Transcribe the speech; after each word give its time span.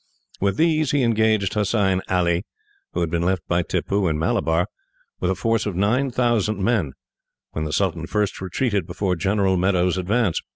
With 0.39 0.57
these, 0.57 0.89
he 0.89 1.03
engaged 1.03 1.53
Hossein 1.53 2.01
Ali, 2.09 2.43
who 2.93 3.01
had 3.01 3.11
been 3.11 3.21
left 3.21 3.43
by 3.47 3.61
Tippoo 3.61 4.07
in 4.07 4.17
Malabar, 4.17 4.65
with 5.19 5.29
a 5.29 5.35
force 5.35 5.67
of 5.67 5.75
9000 5.75 6.57
men, 6.57 6.93
when 7.51 7.65
the 7.65 7.71
sultan 7.71 8.07
first 8.07 8.41
retreated 8.41 8.87
before 8.87 9.15
General 9.15 9.57
Meadows' 9.57 9.99
advance. 9.99 10.41